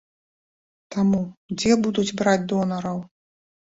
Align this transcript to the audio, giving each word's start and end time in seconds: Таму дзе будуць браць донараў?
Таму 0.95 1.21
дзе 1.57 1.71
будуць 1.87 2.09
браць 2.19 2.43
донараў? 2.53 3.03